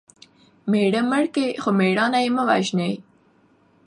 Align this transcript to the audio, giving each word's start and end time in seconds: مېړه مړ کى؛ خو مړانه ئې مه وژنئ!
مېړه 0.69 1.01
مړ 1.09 1.23
کى؛ 1.35 1.45
خو 1.61 1.69
مړانه 1.77 2.19
ئې 2.23 2.29
مه 2.35 2.43
وژنئ! 2.49 2.93